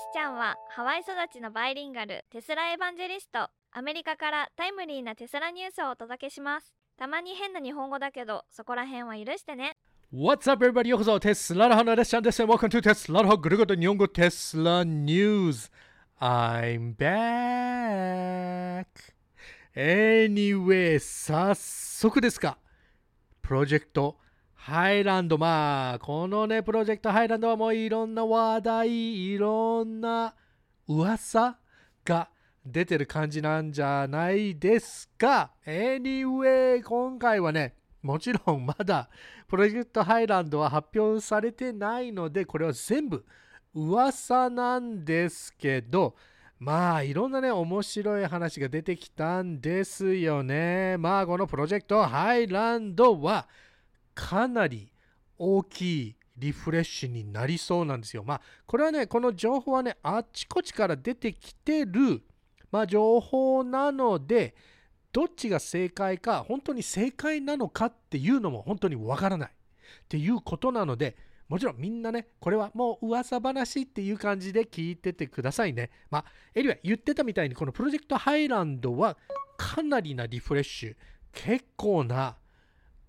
[0.00, 9.76] しちゃんはハワイ育ちのバイリンガルテスラエヴァンジェリストアメリカからタイムリーなテスラニュースをお届けしますたまに変な日本語だけどそこら辺は許してね
[10.10, 10.88] What's up, everybody?
[10.88, 12.10] ようこそテスラの花です。
[12.10, 12.42] ちゃんです。
[12.42, 15.70] Welcome to テスラのぐるぐる日本語テスラニュース。
[16.18, 18.86] I'm back.
[19.76, 22.58] Anyway, 早速ですか。
[23.40, 24.16] プロジェクト
[24.62, 25.38] ハイランド。
[25.38, 30.34] まあ、このね、プロジェクトハイランドはもういろんな話題、いろんな
[30.86, 31.58] 噂
[32.04, 32.28] が
[32.66, 35.52] 出てる感じなんじゃないですか。
[35.66, 39.08] Anyway, 今回はね、もちろんまだ
[39.48, 43.24] プロジェクトハイランドは発表されてないので、これは全部
[43.72, 46.14] 噂なんですけど、
[46.58, 50.98] まあいろんなね面白い話が出てきたんですよね。
[50.98, 53.48] まあこのプロジェクトハイランドは
[54.14, 54.92] かなり
[55.38, 58.24] 大きいリフレッシュになりそうなんですよ。
[58.24, 62.22] まあこれはねこの情報はねあっちこっちから出てきてる、
[62.72, 64.54] まあ、情報なので
[65.12, 69.52] どっちが正解か本当に正解なのかっていうのも本当にわからないっ
[70.08, 71.16] ていうことなので
[71.48, 76.24] もちろんみんなねこれはもう噂話っていう感じで聞いててくださいねまあ
[76.54, 79.16] エリは言ってたみたいにこのプロジェクトハイランドは
[79.56, 80.96] かなりなリフレッシュ
[81.32, 82.36] 結構な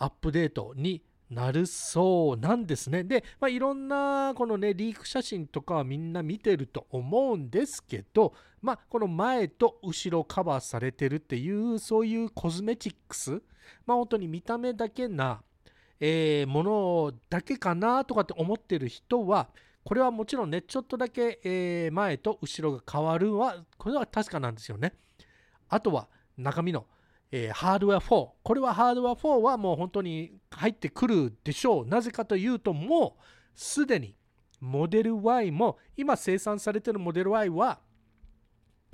[0.02, 3.04] アップデートになるそうなんですね。
[3.04, 13.42] で、まあ、いろんなこのねリーク写真とかはみんな見てると思うんですけど、まあ、この前と後ろカバーされてるっていうそういうコズメチックス、
[13.86, 15.42] まあ、本当に見た目だけな、
[16.00, 19.50] えー、ものだけかなとかって思ってる人は
[19.84, 24.94] これはもちろんねちょっとだけ、えー、前と後ろが変わるはこれは確かなんですよね。
[25.70, 26.86] あとは中身の
[27.32, 28.30] えー、ハードウェア4。
[28.44, 31.88] これはハードウェア4はもう本当に入ってくるでしょう。
[31.88, 33.24] なぜかというと、もう
[33.56, 34.16] すでに
[34.60, 37.80] モデル Y も、今生産されているモデル Y は、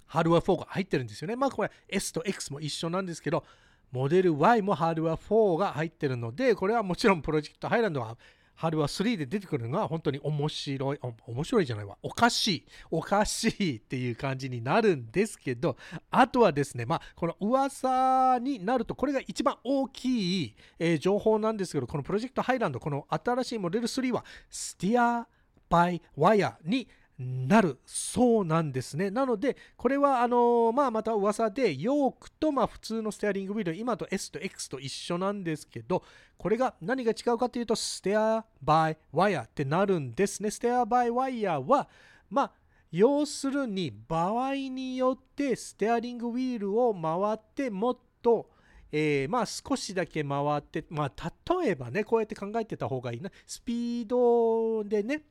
[0.05, 1.35] ハードウェア4が入ってるんですよね。
[1.35, 3.43] まあこれ S と X も一緒なんですけど、
[3.91, 8.17] モデル Y もハードウェア4が入ってるので、これはもちろんプロジェクトハイランドは
[8.57, 15.77] 春は3で出てくるのは本当に面白い、面白いじゃないわ、おかしい、おかしいっていう感じになるんですけど、
[16.11, 25.27] あとはですね、まあ、この噂になると、これが一番大きい、えー、情報なんですけど、このプロジェクトハイランド、この新しいモデル3は、スティア
[25.69, 26.87] バイワイヤーに
[27.19, 29.09] なるそうなんですね。
[29.09, 36.03] なので、これはあのまあ、また噂で、ヨークとまあ普通のステアリングウィール、今と S と X と一緒なんですけど、
[36.37, 40.51] これが何が違うかというと、ステアバイワイヤーってなるんですね。
[40.51, 41.89] ステアバイワイヤーは、
[42.29, 42.51] まあ、
[42.91, 48.49] 要するに場合によってステアリングウィールを回ってもっと
[48.91, 53.29] えー、まあ少しだけ回って、まあ例えばね、こうやって考えてた方がいいな。
[53.45, 55.23] スピードでね、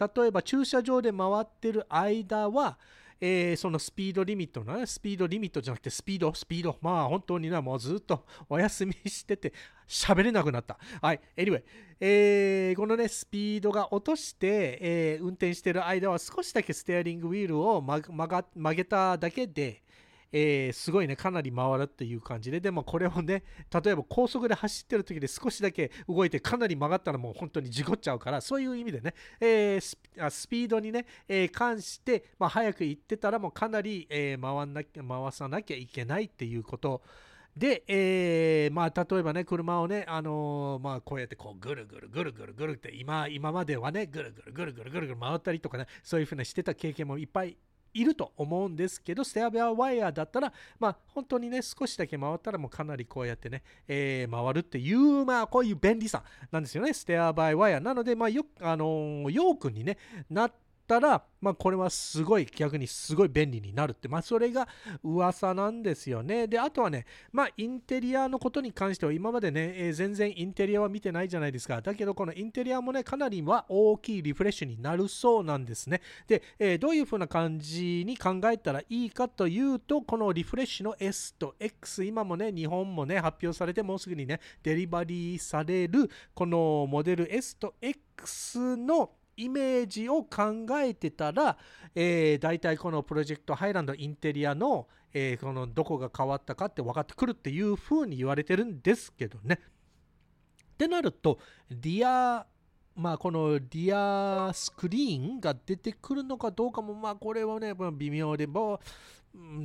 [0.00, 2.78] 例えば駐車場で回ってる間は、
[3.20, 6.78] えー、そのスピードリミットのね、スピードリミットじゃなくてスピード、スピード。
[6.80, 9.52] まあ本当にな、もうずっとお休みしてて
[9.86, 10.78] 喋れなくなった。
[11.02, 11.20] はい。
[11.36, 11.62] Anyway、
[12.00, 19.82] えー、このね、スピードが落として、えー、運転してる間は少しだけステアリングウィールを曲げただけで、
[20.32, 23.42] えー、すごいね、かなり回るっていう感じで、でもこれをね、
[23.72, 37.02] 例えば高速で走ってる時で少しだけ動いてかなり曲がったらもう本当に事故っちゃうから、そういう意味でね、えー、スピードにね、えー、関して、まあ、早く行ってたらもうかなり、え、回んな回さなきゃいけないっていうこと
[37.56, 47.56] で、えー、まあ、例えばね、車をね、あのー、まあ、こうやってこう、ぐるぐるぐるぐるぐるって、今、今まではね、ぐるぐるぐるぐるぐるぐる回ったりとかね、そういうふうにしてた経験もいっぱい
[47.92, 57.80] いると思うんですけど、ステアベアワイヤーだったら、まあ、本当にね、少しだけ回ったらもうかなりこうやってね、えー、回るっていう、まあ、こういう便利さなんですよね、ステアバイワイヤー。
[57.80, 59.98] なので、まあ、よ、あのー、ヨークにね、
[60.28, 64.66] なって、ったら、まあ、これはすごい逆にすごい便利になるって、まあ、それが
[65.04, 66.48] 噂なんですよね。
[66.48, 71.80] で、あとはね、まあ、インテリアのことに関しては今までね、えー、全然インテリアは見てないじゃないですか。
[71.80, 76.02] だけど、このインテリアもね、かなりは大きいリフレッシュになるそうなんですね。
[76.26, 91.56] で、えー、どういう風な感じに考えたらいいかというと、このリフレッシュの S と X、今もね、日本もね、発表されて、もうすぐにね、デリバリーされる、このモデル S と X のイメージを考えてたら、
[91.94, 99.58] えー、大体この Project Highland インテリアの,、えー、このどこが変わったかって分かってくるっていうふうに言われてるんですけどね。
[100.74, 101.38] ってなると、
[101.70, 102.46] rear
[102.96, 108.80] まあ、この rear screen が出てくるのかどうかも、まあ、これはね、微妙で、も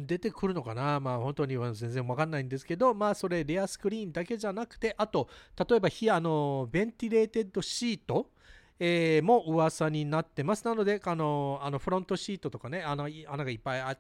[0.06, 5.28] 出てくるのかな、まあ、本当には全然わかんないんですけど、まあ、それ、 rear screen だけじゃなくて、あと、
[5.68, 8.30] 例えば、あの、 ventilated seat、
[8.80, 10.66] えーも噂になってます。
[10.66, 14.00] なので、あの、あのフロントシートとかね、あの穴がいっぱいあっ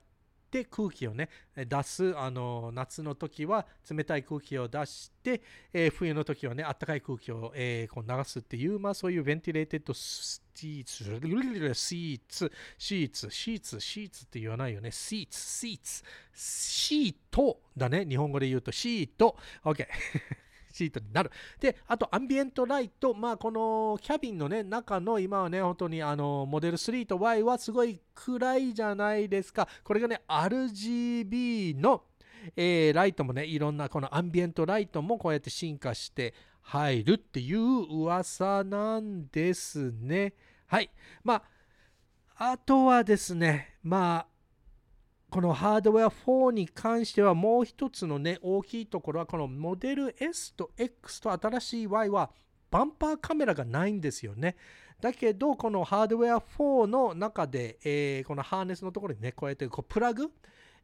[0.51, 5.41] て、空気をね、出す、あの、夏の時は冷たい空気を出して、
[5.73, 11.03] えー冬の時はね、暖かい空気を、えーこう流すっていう、まあそういうベンティレーテッドスティーツ、
[11.73, 14.91] シーツ、シーツ、シーツ、シーツって言わないよね。
[14.91, 18.05] シーツ、シーツ、シートだね。
[18.05, 19.37] 日本語で言うとシート。
[19.63, 19.87] OK。
[20.75, 21.31] シートになる。
[21.59, 29.67] で、あとアンビエントライト、まあこのキャビンのね、中の今はね、本当にあの、モデル3と Y はすごい暗いじゃないですか。
[29.83, 32.03] これがね、RGB の、
[32.55, 37.59] えーライトもね、いろんなこのアンビエントライトもこうやって進化して入るっていう
[38.03, 40.33] 噂なんですね。
[40.67, 40.89] はい。
[41.23, 41.43] ま
[42.37, 44.34] あ、あとはですね、まあ、
[45.35, 52.31] このハードウェア4に関してはもう一つのね、大きいところは、このモデル S と X と新しい Y は
[52.71, 54.55] バンパーカメラがないんですよね。
[55.01, 60.31] だけど、このハードウェア4の中で、えーこのハーネスのところにね、こうやってこうプラグ、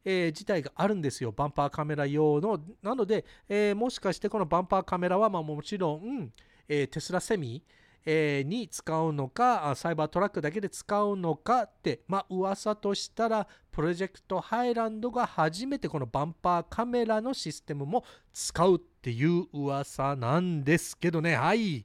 [0.04, 1.32] えー自体があるんですよ。
[1.32, 2.60] バンパーカメラ用の。
[2.82, 6.30] なので、えーもしかしてこのバンパーカメラは、まあ、もちろん、
[6.68, 7.64] えーテスラセミ、
[8.04, 21.36] えーに使うのか、あサイバートラックだけで使うのかって、まあ噂としたら、プロジェクトハイランドが初めてこのバンパーカメラのシステムも使うっていう噂なんですけどね。
[21.36, 21.84] はい。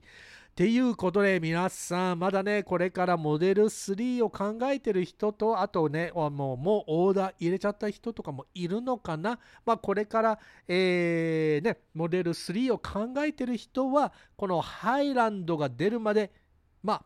[0.58, 9.38] っていうことで皆さん、まだね、これからモデル3を考えてる人と、あとね、もうもうオーダー入れちゃった人とかもいるのかな？
[9.64, 16.32] まあこれから、えーね、モデル3を考えてる人は、このハイランドが出るまで、
[16.82, 17.02] まあ、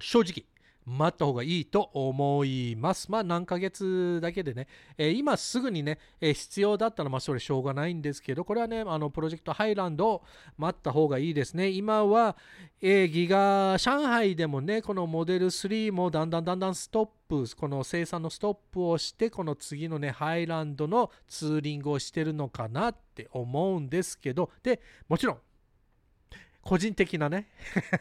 [0.00, 0.46] 正直、
[0.86, 3.10] 待った方がいいと思います。
[3.10, 4.66] まあ何ヶ月だけでね、
[4.98, 10.24] えー今すぐにね、えー必要だったらまあそれしょうがないんですけど、これはね、あのプロジェクトハイランドを
[10.58, 11.68] 待った方がいいですね。
[11.68, 12.36] 今は、
[12.82, 25.38] えーギガ、上海でもね、このモデル3もだんだんだんだんストップ、この生産のストップをして、この次のね、ハイランドのツーリングをしてるのかなって思うんですけど、で、もちろん、
[26.62, 27.48] 個人的なね、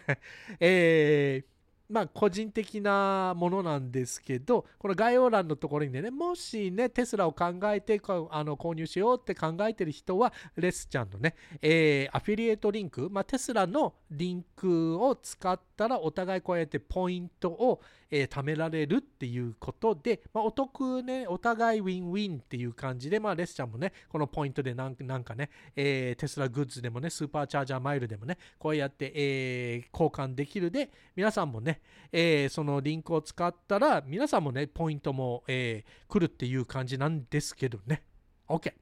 [0.59, 1.52] えー
[1.89, 8.01] まあ個人的なものなんですけど、この概要欄のところにね、もしね、テスラを考えて
[8.31, 31.72] あの購入しようって考えてる人は、レスちゃんのね、えーアフィリエイトリンク、まあ、テスラのリンクを使ったら、お互いこうやってポイントを、えー貯められるっていうことで、まあ、お得ね、お互いウィンウィンっていう感じで、まあ、レスちゃんもね、このポイントでなんなんかね、えーテスラグッズでもね、スーパーチャージャーマイルでもね、こうやって、えー交換できるで、皆さんもね、
[32.11, 38.03] えーそのリンクを使ったら、皆さんもね、ポイントも、えー来るっていう感じなんですけどね。
[38.47, 38.73] OK。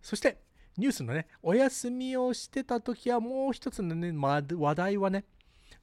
[0.00, 0.42] そして、
[0.76, 5.24] ニュースのね、お休みをしてた時はもう一つのね、ま話題はね、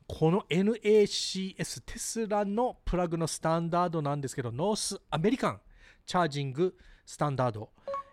[0.07, 5.61] この NACS テスラのプラグのスタンダードなんですけど、 North American
[6.05, 6.75] Charging
[7.05, 7.69] Standard。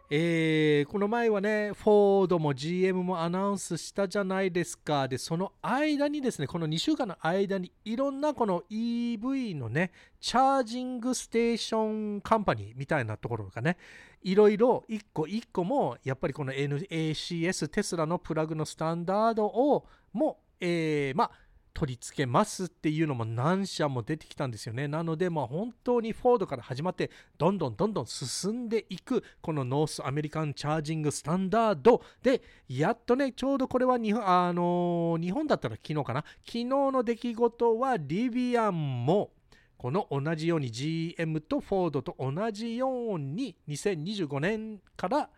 [0.09, 5.09] えーこの前はね、フォードも GM もアナウンスしたじゃないですか。
[5.09, 13.79] で、その間にですね、この2週間の間にいろんなこの EV のね、charging station company みたいなところがね、
[14.23, 21.46] いろいろ一個一個もやっぱりこの NACS テスラのプラグのスタンダードをも、えーまあ
[21.77, 24.89] 取り付けますっていうのも何社も出てきたんですよね。
[24.89, 36.25] なので、まあ、本当にフォードから始まって、どんどんどんどん進んでいく、この North American Charging Standard で、やっとね、ちょうどこれは日本、あの日本だったら昨日かな？
[36.47, 39.33] 昨日の出来事は、 Rivian も、
[39.77, 45.29] この同じように GM とフォードと同じように2025年から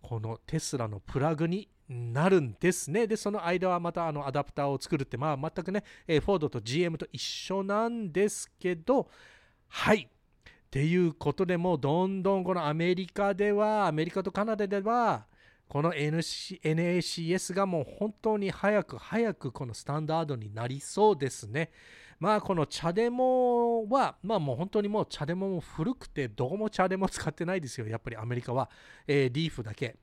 [0.00, 3.08] このテスラのプラグになるんですね。
[3.08, 9.08] で、その間はまたあのアダプターを作るって、まあ全くね、フォードと GM と一緒なんですけど、
[9.68, 10.08] はい。
[10.08, 15.26] っていうことでもうどんどんこのアメリカでは、アメリカとカナダでは、
[15.66, 21.72] この NC NACS がもう本当に早く早くこのスタンダードになりそうですね。
[22.20, 28.70] まあこのチャデモは、まあもう本当にもうチャデモも古くて、どこもチャデモ使ってないですよ、やっぱりアメリカは。
[29.08, 29.96] えーリーフだけ。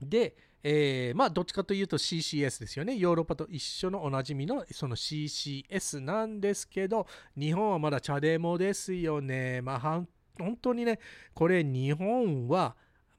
[0.00, 0.36] で、
[0.68, 2.96] えーまあどっちかというと CCS ですよね。
[2.96, 7.06] ヨーロッパと一緒のおなじみのその CCS なんですけど、
[7.38, 9.62] 日本はまだチャデモですよね。
[9.62, 10.98] まあ本当にね、
[11.34, 12.74] これ日本は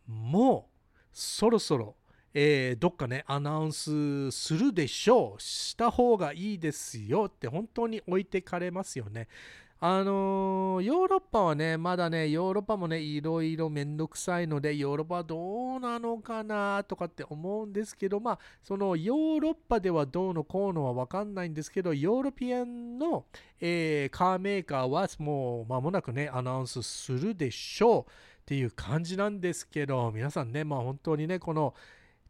[0.05, 1.95] もうそろそろ、
[2.33, 5.41] えーどっかね、アナウンスするでしょう。
[5.41, 9.29] した方がいいですよって本当に置いてかれますよね。
[9.79, 23.25] あのーヨーロッパはね、まだね、ヨーロッパもね、いろいろめんどくさいので、ヨーロッパはどうなのかなとかって思うんですけど、まあ、そのヨーロッパではどうのこうのはわかんないんですけど、ヨーロピアンの、
[23.59, 28.05] えーカーメーカーはもう間もなくね、アナウンスするでしょうっ
[28.45, 31.73] ていう感じなんですけど、皆さんね、まあ本当にね、この、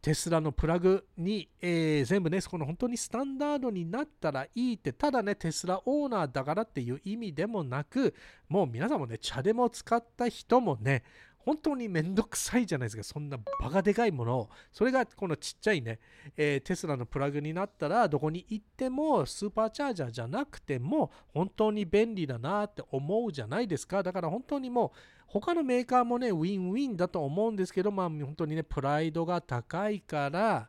[0.00, 8.14] テスラのプラグに、えー全部ね、この本当にスタンダードになったらいいって、ただね、テスラオーナーだからっていう意味でもなく、
[8.48, 11.02] もう皆さんもね、茶でも使った人もね、
[11.38, 13.02] 本当にめんどくさいじゃないですか。
[13.02, 14.50] そんなバカでかいものを。
[14.72, 15.98] それがこのちっちゃいね、
[16.36, 24.02] えーテスラのプラグになったら、どこに行ってもスーパーチャージャーじゃなくても、本当に便利だなって思うじゃないですか。
[24.02, 30.68] だから本当にもう、他のメーカーもね、ウィンウィンだと思うんですけど、まあ本当にね、プライドが高いから、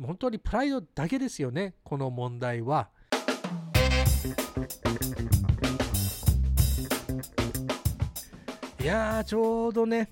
[0.00, 2.90] 本当にプライドだけですよね、この問題は。
[8.82, 10.10] いやー、ちょうどね、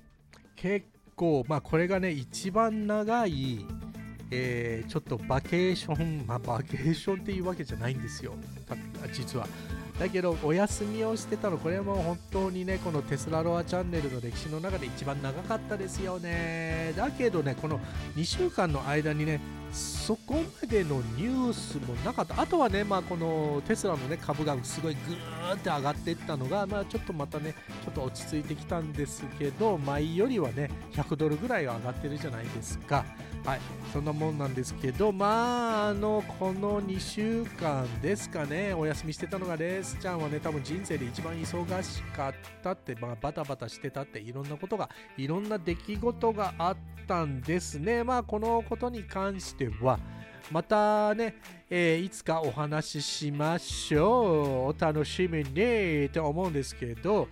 [0.54, 0.86] 結
[1.16, 3.66] 構、まあこれがね、一番長い、
[4.30, 8.32] えーちょっとバケーション、まあバケーションっていうわけじゃないんですよ、
[9.12, 9.48] 実は。
[10.00, 16.94] だけど、お休みをしてたの、これはも本当にね、このテスラロアチャンネルの歴史の中で一番長かったですよね。
[16.96, 17.78] だけどね、この
[18.16, 19.42] 2週間の間にね、
[19.72, 22.40] そこまでのニュースもなかった。
[22.40, 27.54] あとはね、まあ、このテスラの、ね、株がすごいぐーって上がっていったのが、まあ、ちょっとまたね、
[27.84, 33.04] ちょっと落ち着いてきたんですけど、前よりはね、100ドルぐらいは上がってるじゃないですか。
[33.44, 33.60] はい、
[33.92, 46.76] そんなもんなんですけど、まあ、あの、この2週間ですかね、お休みしてたのが、レースちゃんはね、多分人生で一番忙しかったって、まあ、バタバタしてたって、いろんなことが、いろんな出来事があっ
[47.08, 48.04] たんですね。
[48.04, 49.98] まあ、このことに関しては、
[50.50, 51.36] またね、
[51.68, 54.74] えーいつかお話ししましょう。
[54.74, 57.28] お楽しみにって思うんですけど、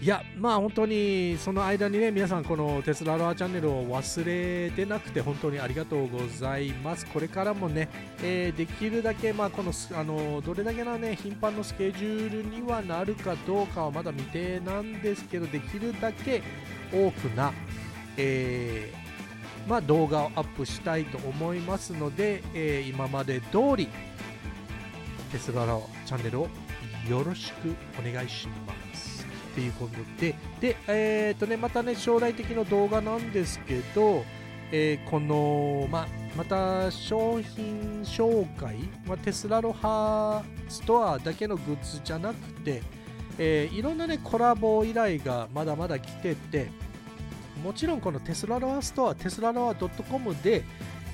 [0.00, 7.06] いや、まあ本当にその間にね、皆さんこのテスラロアチャンネルを忘れてなくて本当にありがとうございます。
[7.06, 7.88] これからもね、
[8.22, 16.42] えーできるだけ、まあこの、あの、どれだけのね、頻繁のスケジュールにはなるかどうかはまだ未定なんですけど、できるだけ
[16.92, 17.52] 多くな、
[18.18, 23.88] えーまあ、動画をアップしたいと思いますので、えー今まで通り
[25.32, 26.48] テスラのチャンネルを
[27.08, 28.83] よろしくお願いします。
[29.54, 34.24] ということで、で、えっ、とね、またね、将来的な動画なんですけど、
[34.72, 42.82] えーこの、ま、また商品紹介、ま、テスラロハストアだけのグッズじゃなくて、
[43.38, 46.68] えーいろんなね、コラボ依頼がまだまだ来てて、
[47.62, 50.64] もちろんこのテスラロアストア、テスラロア .com で、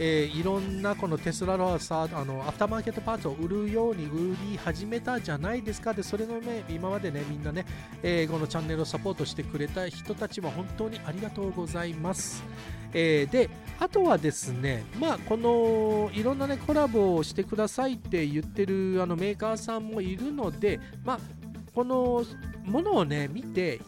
[0.03, 5.93] えーいろんなこのテスラロアさあのアフターマーケットパーツを売るように売り始めたじゃないですか。
[5.93, 7.67] でそれのね今までねみんなね、
[8.03, 12.43] えーこのチャンネルをサポートしてくれた人たちは本当にありがとうございます、
[12.95, 21.19] えーであとはですねまあこのいろんなねコラボをしてくださいって言ってるあのメーカーさんもいるのでまあ
[21.75, 22.25] この
[22.65, 23.81] ものをね見て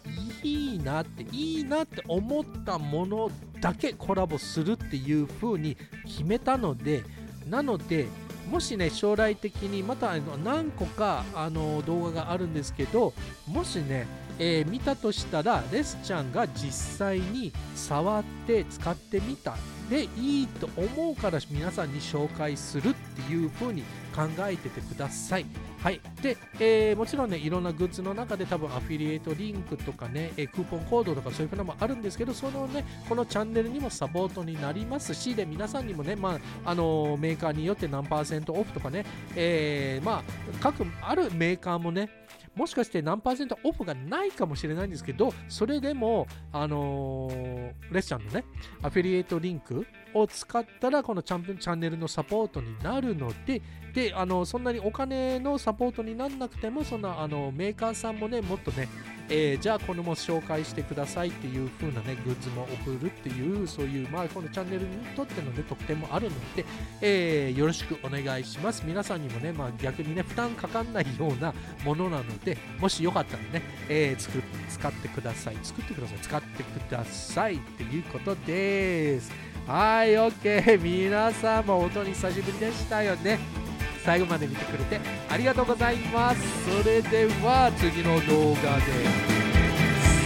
[0.42, 3.30] いいなっていいなって思ったもの
[3.62, 7.04] だけコラボするっていう風に決めたので
[7.48, 8.06] なので
[8.50, 13.14] もしね将来的にまたあの何個かあの動画があるんですけど
[13.46, 14.06] もしね、
[14.38, 19.54] えー見たとしたらレスちゃんが実際に触って使ってみた
[19.88, 23.82] でいいと思うから皆さんに紹介するっていう風に
[24.14, 25.46] 考えててください。
[25.82, 26.00] はい。
[26.22, 40.22] で、えーもちろんね、いろんなグッズの中で多分アフィリエイトリンクとかね、えークーポンコードとかそういうのもあるんですけど、そのね、このチャンネルにもサポートになりますし、で、皆さんにもね、まあ、あのーメーカーによって何パーセントオフとかね、えーまあ、
[40.60, 42.08] 各、あるメーカーもね、
[42.54, 48.44] もしかして何パーセントオフがないかもしれないんですけど、それでも、あのーレッシャンのね、
[48.82, 53.62] アフィリエイトリンクを使ったら、このチャンピオンチャンネルのサポートになるので、
[53.94, 58.88] で、あの、そんなにお金のサポートににならなくても、そんな、あの、メーカーさんもね、もっとね、
[59.28, 66.64] えーじゃあこれも紹介してくださいっていう風なね、グッズも送るっていう、そういう、まあ、このチャンネルにとってのね、特典もあるので、
[67.00, 68.82] えーよろしくお願いします。
[68.84, 71.54] 皆さんにもね、まあ、逆にね、負担かかんないような
[71.84, 75.56] ものなので、もしよかったらね、えー作使ってください。
[75.62, 76.18] 作ってください。
[76.18, 79.32] 使ってくださいっていうことです。
[79.66, 80.80] はい、OK。
[80.80, 83.61] 皆さんも本当に久しぶりでしたよね。
[84.04, 86.82] 最後まで見てくれてありがとうございます。
[86.82, 89.32] それでは次の動画で。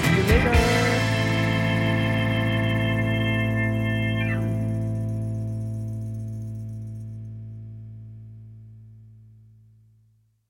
[0.06, 0.95] See you later!